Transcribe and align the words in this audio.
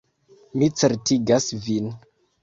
Mi 0.61 0.69
certigas 0.81 1.49
vin. 1.67 1.91